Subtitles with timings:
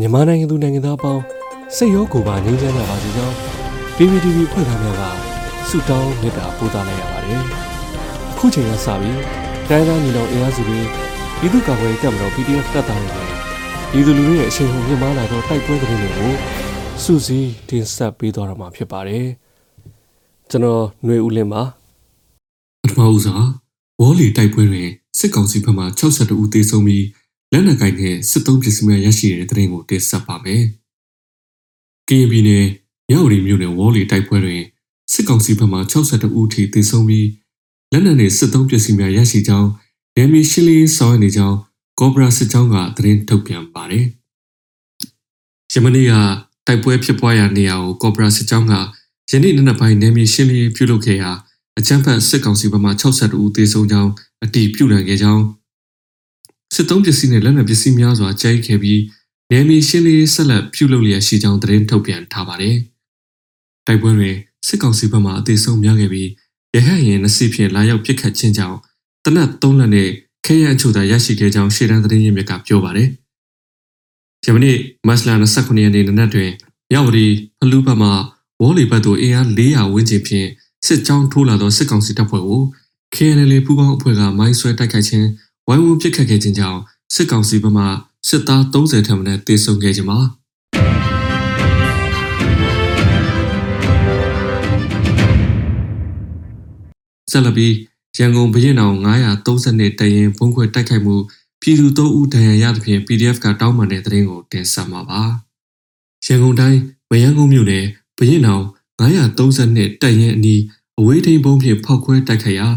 [0.00, 1.22] မြန်မာနိုင်ငံသူနိုင်ငံသားအပေါင်း
[1.76, 3.34] စိတ်ရောကိုယ်ပါငြိမ်းချမ်းကြပါစေကြောင်း
[3.96, 5.02] PPTV ဖွဲ့သားများက
[5.68, 7.42] ဆုတောင်းမေတ္တာပို့သလိုက်ရပါတယ်။
[8.32, 9.18] အခုချိန်ကစပြီး
[9.68, 10.80] တိုင်းသားညီနောင်အင်အားစုတွေ
[11.38, 13.28] ပြည်သူ့ကာကွယ်ရေးတပ်မတော် PDF တပ်သားတွေနဲ့
[13.90, 16.32] ပြည်သူလူထုရဲ့အရှိန်ဟုန်မြင့်မားလာသောတိုက်ပွဲသတင်းတွေကို
[17.02, 19.26] စူးစီးတင်ဆက်ပေးသွားတော့မှာဖြစ်ပါတယ်။
[20.50, 21.62] ကျွန်တော်ຫນွေဦးလင်းပါ
[22.82, 23.36] ပထမဦးစွာ
[24.00, 24.88] ဝေါ်လီတိုက်ပွဲတွင်
[25.18, 27.04] စစ်ကောင်စီဘက်မှ62ဦးသေဆုံးပြီး
[27.56, 30.62] လက်နက်ကိုင်နဲ့စစ်သုံးပစ္စည်းများရရှိတဲ့တဲ့ရင်ကိုတင်ဆက်ပါမယ်။
[32.08, 32.66] ကရင်ပြည်နယ်
[33.08, 34.62] မြောက်ရီမြို့နယ်ဝေါ်လီတိုက်ပွဲတွင်
[35.12, 37.28] စစ်ကောင်စီဘက်မှ62ဦးထိသေဆုံးပြီး
[37.92, 39.68] လက်နက်နဲ့စစ်သုံးပစ္စည်းများရရှိကြောင်း
[40.16, 41.56] နယ်မြေရှင်းလင်းရေးဆောင်ရွက်နေကြောင်း
[42.00, 44.04] ကောဘရာစစ်ကြောင်းကသတင်းထုတ်ပြန်ပါတယ်။
[45.72, 46.12] ယမနေ့က
[46.66, 48.74] တိုက်ပွဲဖြစ်ပွားရာနေရာကိုကောဘရာစစ်ကြောင်းက
[49.30, 51.30] ယနေ့နေ့နက်ပိုင်းနယ်မြေရှင်းလင်းရေးပြုလုပ်ခဲ့ရာ
[51.78, 54.10] အကြမ်းဖက်စစ်ကောင်စီဘက်မှ62ဦးသေဆုံးကြောင်း
[54.44, 55.42] အတည်ပြုနိုင်ခဲ့ကြောင်း
[56.74, 59.00] စစ်သုံးပစ္စည်းနဲ့လက်နက်ပစ္စည်းများစွာကျဲခဲ့ပြီး
[59.50, 62.76] နယ်မြေရှင်းလင်းရေးဆက်လက်ပြုလုပ်လျက်ရှိကြောင်းသတင်းထုတ်ပြန်ထားပါတယ်။
[63.86, 66.28] တိုက်ပွဲတွင်စစ်ကောင်စီဘက်မှအသေးဆုံးများခဲ့ပြီး
[66.74, 68.78] ရဟတ်ရင်နှစ်စီးဖြင့်လာရောက်ပစ်ခတ်ခြင်းကြောင့်
[69.24, 70.08] တနက်၃လက်နဲ့
[70.46, 73.08] ခဲရန်အချို့သာရရှိခဲ့ကြောင်းရှေ့တန်းသတင်းရင်းမြစ်ကပြောပါတယ်။
[74.44, 74.72] ဂျမနီ
[75.06, 76.50] မတ်လ29ရက်နေ့နနက်တွင်
[76.90, 77.26] မြောက်ဝတီ
[77.58, 78.10] ဖလူးဘက်မှ
[78.60, 80.48] ဝေါ်လီဘက်သို့အင်အား400ဝန်းကျင်ဖြင့်
[80.86, 82.62] စစ်ကြောင်းထိုးလာသောစစ်ကောင်စီတပ်ဖွဲ့ကို
[83.14, 85.26] KNL ပူးပေါင်းအဖွဲ့ကမိုင်းဆွဲတိုက်ခိုက်ခြင်း
[85.68, 86.80] ဝိုင်းဝန်းပစ်ခတ်ခဲ့ခြင်းကြောင့်
[87.14, 87.84] စစ်ကောင်စီဘက်မှ
[88.28, 90.18] စစ်သား30ထက်မနည်းတေဆုံးခဲ့ခြင်းပါ
[97.30, 97.74] ဆက်လက်ပြီး
[98.18, 98.96] ရန်ကုန်ဘရင်အောင်
[99.44, 101.16] 932တရင်ဘုံခွဲတိုက်ခိုက်မှု
[101.60, 105.22] ပြည်သူ3ဦးဒဏ်ရာရသဖြင့် PDF ကတောင်းပန်တဲ့သတင်းကိုတင်ဆက်မှာပါ
[106.26, 107.84] ရန်ကုန်တိုင်းမရန်ကုန်မြို့နယ်
[108.18, 108.64] ဘရင်အောင်
[109.00, 110.62] 932တရင်အနီး
[110.98, 112.68] အဝေးထိန်ဘုံဖြင့်ဖောက်ခွဲတိုက်ခိုက်ရာ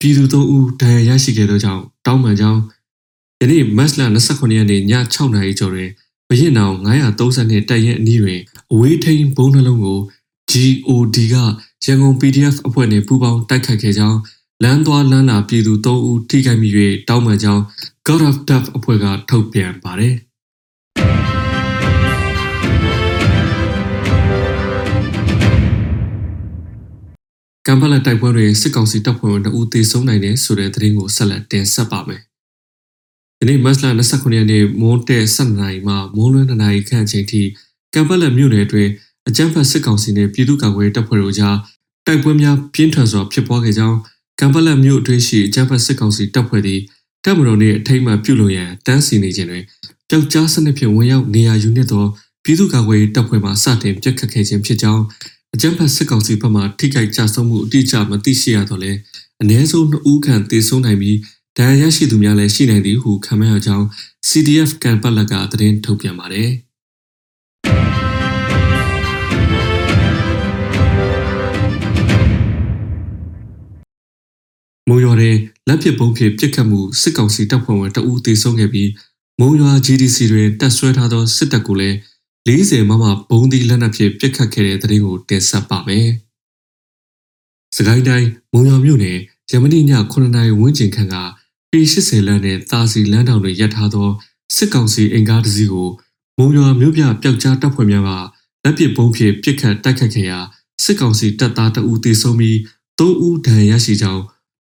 [0.00, 2.60] ပြည်သူ3ဦးဒဏ်ရာရရှိခဲ့သောကြောင့်တောင်းပန်ကြောင်း
[3.40, 5.90] ယနေ့မတ်လ29ရက်နေ့ည6နာရီကျော်တွင်
[6.28, 6.74] ဘရင်နောင်
[7.22, 8.40] 932တပ်ရင်အနီးတွင်
[8.72, 9.98] အဝေးထိန်ဘုံနှလုံးကို
[10.50, 11.36] GOD က
[11.84, 14.18] ရန်ကုန် PDF အဖွဲ့နှင့်ပူးပေါင်းတိုက်ခတ်ခဲ့ကြောင်း
[14.62, 16.68] လမ်းသွားလမ်းလာပြည်သူ3ဦးထိခိုက်မိ၍
[17.08, 17.62] တောင်းပန်ကြောင်း
[18.06, 20.14] God of Death အဖွဲ့ကထုတ်ပြန်ပါတယ်
[27.68, 32.20] ကမ်ဘလာတိုက်ပွဲတွင်စစ်ကောင်စီတပ်ဖွဲ့ဝင်2ဦးသေဆုံးနိုင်တယ်ဆိုတဲ့သတင်းကိုဆက်လက်တင်ဆက်ပါမယ်။
[33.38, 37.42] ဒီနေ့မတ်လ29ရက်နေ့မွန်းတဲ့7နာရီမှမွန်းလွဲ2နာရီခန့်အချိန်ထိ
[37.94, 38.90] ကမ်ဘလာမြို့နယ်အတွင်း
[39.28, 41.56] အကြမ်းဖက်စစ်ကောင်စီနှင့်ပြည်သူ့ကာကွယ်တပ်ဖွဲ့တို့ကြား
[42.06, 43.98] တိုက်ပွဲများပြင်းထန်စွာဖြစ်ပွားခဲ့ကြောင်း
[44.40, 46.80] ကမ်ဘလာမြို့အတွင်းရှိအကြမ်းဖက်စစ်ကောင်စီတပ်ဖွဲ့သည်
[47.24, 49.64] တပ်မတော်နှင့်အထိမ်းအမှန်ပြုလုပ်ရန်တန်းစီနေခြင်းတွင်
[50.08, 52.04] ပျောက်ကြားစနစ်ဖြင့်ဝင်ရောက်နေရာယူနေသော
[52.44, 55.02] ပြည်သူ့ကာကွယ်တပ်ဖွဲ့မှစတင်ပြတ်ခတ်ခဲ့ခြင်းဖြစ်ကြောင်း
[55.54, 58.92] အကြမ်းဖက်စစ်ကောင်စီဘက်မှထိခိုက်ကြဆုံးမှုအတိအကျမသိရှိရတော့လဲ
[59.42, 61.18] အ ਨੇ ဆုံး2ဦးခန့်သေဆုံးနိုင်ပြီး
[61.56, 63.86] ဒဏ်ရာရရှိသူများလည်းရှိနိုင်သည်ဟုခန့်မှန်းရကြောင်း
[64.28, 66.50] CDF ကန်ပတ်လက်ကသတင်းထုတ်ပြန်ပါတယ်
[74.88, 75.36] မုံရွာတွင်
[75.68, 78.90] လက်ပစ်ပုံးဖြင့်ပြစ်ခတ်မှုစစ်ကောင်စီတပ်ဖွဲ့ဝင်တအူးသေဆုံးခဲ့ပြီး
[79.40, 81.96] မုံရွာ GDC တွင်တပ်ဆွဲထားသောစစ်တပ်ကိုလည်း
[82.46, 86.08] 40မမဘုံဒီလက်နက်ဖြင့်ပြစ်ခတ်ခဲ့တဲ့သတင်းကိုတင်ဆက်ပါမယ်။
[87.76, 89.18] စကိုင်းတိုင်းမုံရွာမြို့နယ်
[89.50, 91.16] ရမဏိည9နာရီဝန်းကျင်ခန့်က
[91.70, 94.08] P80 လမ်းနဲ့တာစီလမ်းတောင်တွေရပ်ထားသော
[94.56, 95.88] စစ်ကောင်စီအင်ကားတစ်စီးကို
[96.38, 98.10] မုံရွာမြို့ပြပျောက်ကြားတပ်ဖွဲ့များက
[98.64, 100.38] လက်ပစ်ဘုံဖြင့်ပစ်ခတ်တိုက်ခတ်ခဲ့ရာ
[100.84, 102.56] စစ်ကောင်စီတပ်သားတအူးသေဆုံးပြီး
[102.98, 104.22] ၃ဦးဒဏ်ရာရရှိကြောင်း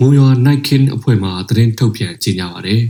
[0.01, 2.83] မုံရွာ Night King အဖွဲ့မှသတင်းထုတ်ပြန်ကြေညာပါတယ်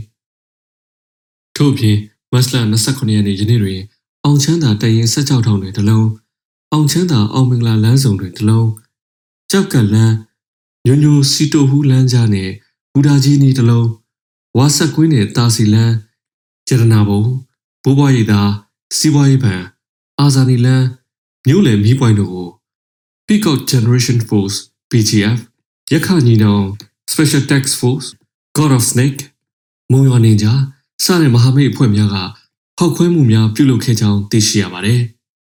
[1.55, 1.97] ။ထို့အပြင်
[2.31, 3.81] မတ်လ29ရက်နေ့ယနေ့တွင်
[4.25, 6.09] အောင်ချမ်းသာတရင်ဆက်ကြောက်ထောင်တွင်တလုံး
[6.71, 8.69] အောင်ချမ်းသာအောင်မင်္ဂလာလမ်းဆောင်တွင်တလုံး
[9.51, 10.15] ကြောက်ကလန်း
[10.85, 12.51] ညိုညိုစီတိုဟူးလမ်းကြားနှင့်
[12.93, 13.89] ဘူဒါကြီးနီတလုံး
[14.57, 15.95] ဝါဆက်ကွင်းနှင့်တာစီလန်း
[16.67, 17.23] ကျရနာဘုံ
[17.83, 18.41] ဘိုးဘွားရိပ်သာ
[18.97, 19.61] စီးပွားရေးဘဏ်
[20.19, 20.85] အာဇာနီလန်း
[21.47, 22.49] မြို့လယ်မီးပွိုင်းတို့ကို
[23.27, 24.57] Peacock Generation Force
[24.89, 25.39] PGF
[25.93, 26.65] ရခညီနောင်
[27.11, 28.07] Special Task Force
[28.57, 29.21] God of Snake
[29.91, 30.45] မုံရွာနေကြ
[31.03, 32.17] စတဲ့မဟာမိတ်အဖွဲ့များက
[32.77, 35.01] ဖောက်ခွဲမှုများပြုလုပ်ခဲ့ကြောင်းသိရှိရပါတယ်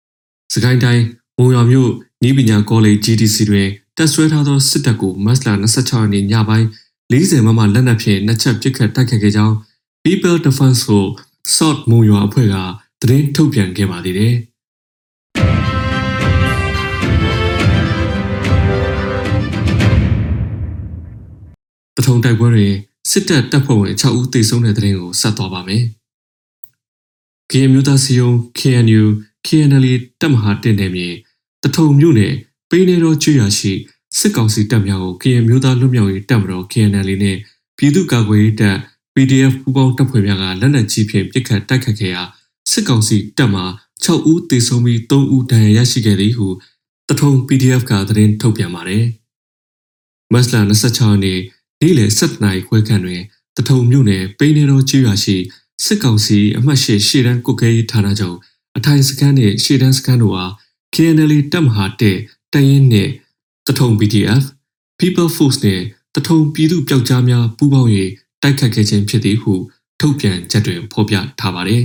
[0.52, 1.04] ။စကိုင်းတိုင်း
[1.38, 1.90] မုံရွာမြို့
[2.28, 6.66] ဤပညာကောလိပ် GDC တွင်တက်ဆွဲထားသောစစ်တပ်ကိုမတ်လ26ရက်နေ့ညပိုင်း
[7.12, 9.54] 40မမလက်နက်ဖြင့်နှစ်ချက်ပစ်ခတ်တိုက်ခတ်ခဲ့ကြောင်း
[10.04, 11.04] People Defense ကို
[11.56, 12.56] South မုံရွာအဖွဲ့က
[13.00, 14.34] သတင်းထုတ်ပြန်ခဲ့ပါသေးတယ်။
[21.96, 22.74] တထုံတိုက်ပွဲတွင်
[23.10, 25.84] စစ်တပ်တပ်ဖွဲ့ဝင်6ဦးသေဆုံးတဲ့တဲ့ရင်ကိုဆက်သွားပါမယ်။
[27.52, 29.04] KN မျိုးသားစီယုံ KNU
[29.46, 29.86] KNL
[30.20, 31.08] တပ်မဟာတင်နယ်မြေ
[31.62, 32.34] တထုံမြို့နယ်
[32.70, 33.72] ပိနေတော်ကျွရရှိ
[34.18, 37.36] စစ်ကောင်စီတပ်များကို KN မျိုးသားလွတ်မြောက်ရေးတပ်မတော် KNL နဲ့
[37.76, 38.76] ပြည်သူ့ကာကွယ်ရေးတပ်
[39.14, 42.22] PDF ပူးပေါင်းတပ်ဖွဲ့များကလက်နက်ကြီးဖြင့်ပစ်ခတ်တိုက်ခတ်ခဲ့ရာ
[42.70, 43.62] စစ်ကောင်စီတပ်မှ
[44.04, 46.48] 6ဦးသေဆုံးပြီး3ဦးဒဏ်ရာရရှိခဲ့သည်ဟု
[47.08, 49.04] တထုံ PDF ကသတင်းထုတ်ပြန်ပါတယ်။
[50.32, 51.40] မတ်လ26ရက်နေ့
[51.80, 53.22] နေ့လယ်7:00နာရီခွဲခန့်တွင်
[53.56, 55.36] တထုံမြို့နယ်ပိန်းနေတော်ချေးရွာရှိ
[55.84, 58.36] စစ်ကောင်စီအမှတ်ရှိရှေ့တန်းကုတ်ကဲရေးဌာနချုပ်
[58.76, 60.52] အထိုင်စခန်းနှင့်ရှေ့တန်းစခန်းတို့အား
[60.94, 62.16] KNL တပ်မဟာတဲ့
[62.52, 63.12] တရင်နှင့်
[63.66, 64.44] တထုံ PDF
[65.00, 65.84] People Force နှင့်
[66.14, 67.90] တထုံပြည်သူပျောက်ကြားများပူးပေါင်း၍
[68.42, 69.52] တိုက်ခတ်ခဲ့ခြင်းဖြစ်သည်ဟု
[70.00, 71.82] ထုတ်ပြန်ချက်တွင်ဖော်ပြထားပါသည်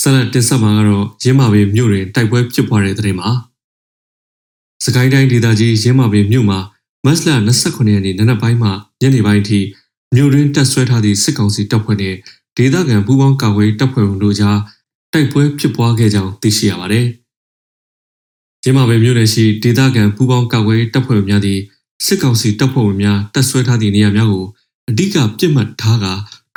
[0.00, 3.30] ဆလတ်တင်ဆက်မှာကတော့ရင်းမာပင်မြို့တွင်တိုက်ပွဲဖြစ်ပွားတဲ့တဲ့တင်မှာ
[4.84, 6.60] စကိုင်းတိုင်းဒေသကြီးရင်းမာပင်မြို့မှာ
[7.06, 7.28] မတ်လ
[7.62, 8.70] 29ရက်နေ့နနက်ပိုင်းမှ
[9.00, 9.60] ညနေပိုင်းထိ
[10.14, 12.18] မြို့တွင်တက်ဆွဲထားသည့်စစ်ကောင်စီတပ်ဖွဲ့နှင့်
[12.56, 14.58] ဒေသခံပူးပေါင်းကာကွယ်တပ်ဖွဲ့ဝင်တို့ကြား
[15.12, 17.06] တိုက်ပွဲဖြစ်ပွားခဲ့ကြောင်းသိရှိရပါသည်။
[18.64, 21.60] ရင်းမာပင်မြို့နယ်ရှိဒေသခံပူးပေါင်းကာကွယ်တပ်ဖွဲ့ဝင်များသည်
[22.06, 24.46] စစ်ကောင်စီတပ်ဖွဲ့ဝင်များတက်ဆွဲထားသည့်နေရာများကို
[24.88, 26.06] အ धिक ပြစ်မှတ်ထားက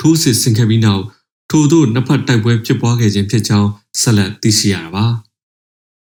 [0.00, 1.04] ထိုးစစ်ဆင်ခဲ့ပြီးနောက်
[1.50, 3.70] ထို့သို့နှစ်ဖက်တိုက်ပွဲဖြစ်ပွားခဲ့ခြင်းဖြစ်ကြောင်း
[4.00, 5.06] ဆက်လက်သိရှိရတာပါ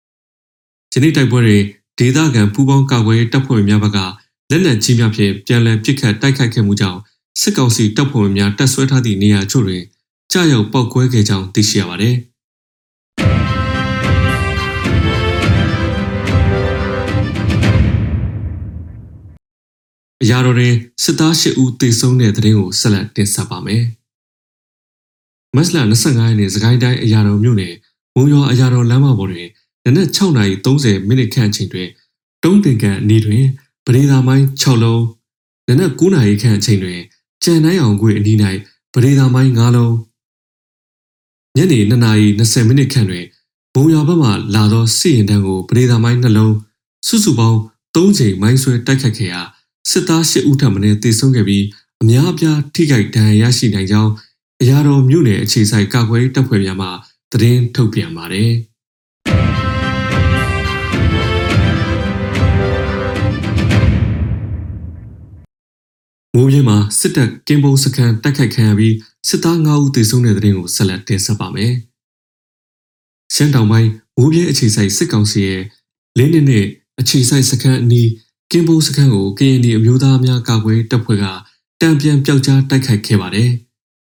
[0.94, 1.64] ။ယနေ့တိုက်ပွဲတွင်
[2.00, 4.00] ဒေသခံပူးပေါင်းကာကွယ်တပ်ဖွဲ့ဝင်များဘက်က
[4.56, 7.00] လက်နက်ကြီးများဖြင့်ပြန်လည်ပစ်ခတ်တိုက်ခိုက်ခဲ့မှုကြောင့်
[7.42, 9.84] စစ်ကောင်စီတပ်ဖွဲ့ဝင်များတပ်ဆွဲထားသည့်နေရာချို့တွင်
[10.32, 12.16] ကြာရောက်ပောက်ကွဲခဲ့ကြောင်းသိရှိရပါသည်
[20.24, 20.74] အရာတော်တွင်
[21.04, 23.84] စစ်သား၈ဦးသေဆုံးတဲ့တဲ့ရင်ကိုဆက်လက်တင်ဆက်ပါမယ်။
[25.56, 27.74] မတ်လ25ရက်နေ့စကိုင်းတိုင်းအရာတော်မြို့နယ်
[28.16, 29.48] မုံရွာအရာတော်လမ်းမပေါ်တွင်
[29.86, 31.90] နနက်6:30မိနစ်ခန့်အချိန်တွင်
[32.44, 33.46] တုံးတင်ကန်အနီးတွင်
[33.86, 35.04] ပရိသာမိုင်း6လုံး
[35.68, 37.00] နနက်9နာရီခန့်အချိန်တွင်
[37.44, 38.38] ကြံနိုင်အောင်ကွေအနီး၌
[38.94, 39.96] ပရိသာမိုင်း9လုံး
[41.56, 43.26] ညနေ2နာရီ20မိနစ်ခန့်တွင်
[43.74, 46.56] ဘုံရွာဘက်မှလာသောစစ်ရင်တန်းကိုပရိသာမိုင်းနှလုံး
[47.08, 47.60] စုစုပေါင်း
[47.96, 49.42] 3ချိန်မိုင်းဆွဲတိုက်ခတ်ခဲ့ရာ
[49.92, 51.66] စစ်သား8ဦးထပ်မံတေဆုံးခဲ့ပြီး
[52.02, 54.12] အများအပြားထိခိုက်ဒဏ်ရာရရှိနိုင်ကြောင်း
[54.62, 56.90] အရာတော်မြို့နယ်အခြေဆိုင်ကာကွယ်တပ်ဖွဲ့များမှ
[57.32, 58.52] သတင်းထုတ်ပြန်ပါတယ်။
[66.36, 68.96] မိုးပြင်းမှာစစ်တပ်ကင်းဘုံစခန်းတိုက်ခိုက်ခံရပြီး
[69.28, 71.74] စစ်သား9ဦးသေဆုံးတဲ့တဲ့ရင်ကိုဆက်လက်တင်ဆက်ပါမယ်။
[73.34, 75.62] ရှမ်းတောင်ပိုင်းမိုးပြင်းအခြေဆိုင်စစ်ကောင်စီရဲ့
[76.18, 76.68] လင်းနှစ်နှစ်
[77.00, 78.10] အခြေဆိုင်စခန်းအနီး
[78.52, 81.26] ကင်းဘုံစခန်းကိုကရင်ပြည်အမျိုးသားများကာကွယ်တပ်ဖွဲ့က
[81.82, 83.50] တံပြန်ပျောက်ကြားတိုက်ခိုက်ခဲ့ပါတယ်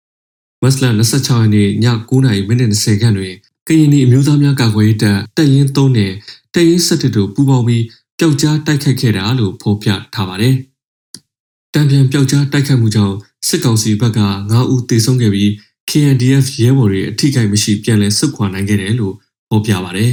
[0.61, 1.69] ။မတ်လ26ရက်နေ့ည
[2.09, 3.33] 9:30မိနစ်20ခန့်တွင်
[3.67, 6.13] ကရင်ပြည်အမျိုးသားများကာကွယ်တပ်တပ်ရင်း3နဲ့
[6.53, 7.83] တပ်ရင်း7တို့ပူးပေါင်းပြီး
[8.19, 10.76] ပျောက်ကြားတိုက်ခိုက်ခဲ့တာလို့ဖော်ပြထားပါတယ်။တံ
[11.89, 13.15] ပြန်ပျောက်ကြားတိုက်ခတ်မှုကြောင့်
[13.47, 15.49] စစ်ကောင်စီဘက်က9ဦးသေဆုံးခဲ့ပြီး
[15.89, 19.15] KNDF ရဲဘော်တွေအထိကိမရှိပြန်လည်ဆုတ်ခွာနိုင်ခဲ့တယ်လို့
[19.49, 20.07] ဖော်ပြပါဗျ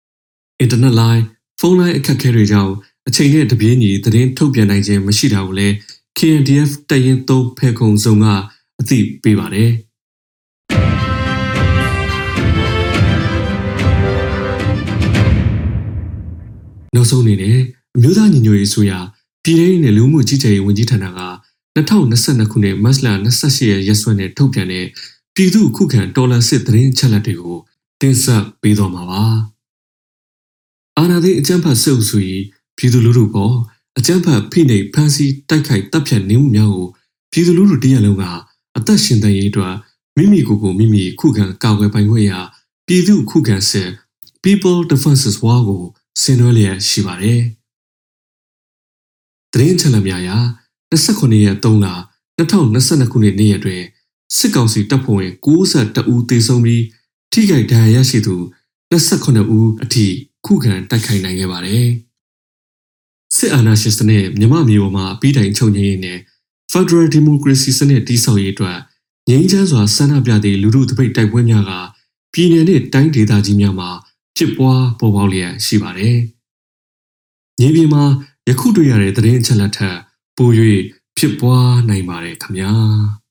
[0.64, 1.24] ။Internet line
[1.58, 2.72] ဖုန်းလိုင်းအခက်အခဲတွေကြောင့်
[3.08, 5.74] အချိန်နဲ့တပြေးညီသတင်းထုတ်ပြန်နိုင်ခြင်းမရှိတာကိုလည်း
[6.18, 8.26] KNDF တပ်ရင်း3ဖဲခုံစုံက
[8.80, 9.70] အသိပေးပါတယ်။
[16.94, 17.58] နောက်ဆုံးအနေနဲ့
[17.96, 18.98] အမျိုးသားညီညွတ်ရေးဆိုရာ
[19.48, 21.10] ပြည်ထောင်စုနဲ့လူမှုကြီးကြပ်ရေးဝန်ကြီးဌာနက
[21.76, 24.86] 2022ခုနှစ်မတ်လ28ရက်ရက်စွဲနဲ့ထုတ်ပြန်တဲ့
[25.34, 27.58] ပြည်သူ့ခုခံတော်လှန်စစ်သတင်းချက်လက်တွေကို
[28.00, 29.24] တင်ဆက်ပေးသွားမှာပါ။
[30.96, 32.18] အာဏာသိမ်းအကြမ်းဖက်စစ်အုပ်စု၏
[32.76, 33.54] ပြည်သူလူထုပေါ်
[33.98, 36.86] အကြမ်းဖက်ဖိနှိပ်ဖမ်းဆီးတိုက်ခိုက်တပ်ဖြတ်နေမှုများကို
[37.32, 38.24] ပြည်သူလူထုတရက်လုံးက
[38.76, 39.74] အသက်ရှင်သန်ရေးအတွက်
[40.16, 42.40] မိမိကိုယ်ကိုမိမိခုခံကာကွယ်ပိုင်ခွင့်ရာ
[42.86, 43.88] ပြည်သူခုခံစစ်
[44.44, 45.82] People Defenses War ကို
[46.20, 47.42] ဆင်နွှဲလျက်ရှိပါတယ်။
[49.58, 50.30] သတင်းချက်လက်များအရ
[50.90, 51.86] 29ရက်3လ
[52.38, 53.82] 2022ခုနှစ်နေ့ရက်တွင်
[54.36, 56.84] စစ်ကောင်စီတပ်ဖွဲ့ဝင်62ဦးသေဆုံးပြီး
[57.32, 58.36] ထိခိုက်ဒဏ်ရာရရှိသူ
[58.92, 60.06] 28ဦးအထိ
[60.46, 61.86] ခုခံတိုက်ခိုက်နိုင်ခဲ့ပါတယ်။
[63.36, 66.18] စစ်အာဏာရှင်စနစ်မြမမျိုးပေါ်မှာပြီးတိုင်ချုပ်ငြိမ်းရေးနဲ့
[66.72, 68.78] Federal Democracy စနစ်တည်ဆောက်ရေးအတွက်
[69.28, 71.72] ငြိမ်းချမ်းစွာဆန္ဒပြသည့်လူထုတပိတ်တိုက်ပွဲများက
[72.32, 73.90] ပြည်내နဲ့တိုင်းဒေသကြီးများမှာ
[74.36, 76.16] ဖြစ်ပွားပေါ်ပေါက်လျက်ရှိပါတယ်။
[77.60, 78.04] မြေပြင်မှာ
[78.48, 79.98] ယခုတွေ့ရတဲ့သတင်းအချက်လက်ထက်
[80.36, 80.50] ပို၍
[81.18, 82.72] ဖြစ်ပွားနိုင်ပါတယ်ခမညာ။